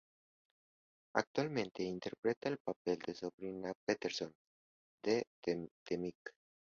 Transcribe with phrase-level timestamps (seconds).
[1.15, 4.33] Actualmente interpreta el papel de Sabrina Pemberton
[5.05, 5.25] en
[5.85, 6.31] "The Mick".